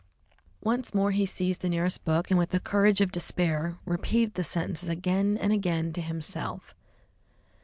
Once 0.63 0.95
more 0.95 1.11
he 1.11 1.27
seized 1.27 1.61
the 1.61 1.69
nearest 1.69 2.03
book, 2.03 2.31
and 2.31 2.39
with 2.39 2.49
the 2.49 2.59
courage 2.59 3.01
of 3.01 3.11
despair 3.11 3.77
repeated 3.85 4.33
the 4.33 4.43
sentences 4.43 4.89
again 4.89 5.37
and 5.37 5.53
again 5.53 5.93
to 5.93 6.01
himself. 6.01 6.73